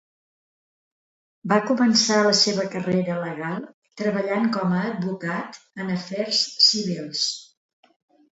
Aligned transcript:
Va 1.51 1.57
començar 1.65 2.17
la 2.27 2.31
seva 2.39 2.65
carrera 2.75 3.17
legal 3.25 3.61
treballant 4.03 4.49
com 4.57 4.73
a 4.77 4.79
advocat 4.93 5.59
en 5.85 5.93
afers 5.97 6.43
civils. 6.69 7.29